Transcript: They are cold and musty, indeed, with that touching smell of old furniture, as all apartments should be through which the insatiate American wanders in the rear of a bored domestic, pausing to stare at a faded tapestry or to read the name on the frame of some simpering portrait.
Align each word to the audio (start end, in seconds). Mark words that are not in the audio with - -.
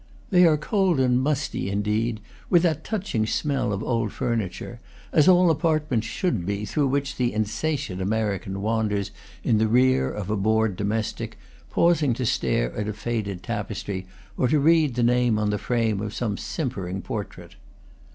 They 0.31 0.47
are 0.47 0.57
cold 0.57 0.99
and 0.99 1.21
musty, 1.21 1.69
indeed, 1.69 2.21
with 2.49 2.63
that 2.63 2.83
touching 2.83 3.27
smell 3.27 3.71
of 3.71 3.83
old 3.83 4.11
furniture, 4.11 4.79
as 5.13 5.27
all 5.27 5.51
apartments 5.51 6.07
should 6.07 6.43
be 6.43 6.65
through 6.65 6.87
which 6.87 7.17
the 7.17 7.31
insatiate 7.31 8.01
American 8.01 8.63
wanders 8.63 9.11
in 9.43 9.59
the 9.59 9.67
rear 9.67 10.11
of 10.11 10.31
a 10.31 10.35
bored 10.35 10.75
domestic, 10.75 11.37
pausing 11.69 12.15
to 12.15 12.25
stare 12.25 12.73
at 12.73 12.87
a 12.87 12.93
faded 12.93 13.43
tapestry 13.43 14.07
or 14.37 14.47
to 14.47 14.59
read 14.59 14.95
the 14.95 15.03
name 15.03 15.37
on 15.37 15.51
the 15.51 15.59
frame 15.59 16.01
of 16.01 16.15
some 16.15 16.35
simpering 16.35 17.03
portrait. 17.03 17.53